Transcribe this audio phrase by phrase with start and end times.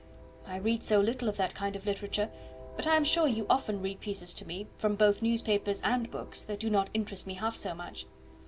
[0.47, 2.31] "I read so little of that kind of literature;
[2.75, 6.43] but I am sure you often read pieces to me, from both newspapers and books,
[6.45, 8.07] that do not interest me half so much."